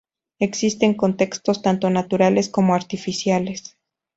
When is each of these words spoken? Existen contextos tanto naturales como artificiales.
Existen 0.39 0.95
contextos 0.95 1.61
tanto 1.61 1.91
naturales 1.91 2.49
como 2.49 2.73
artificiales. 2.73 3.77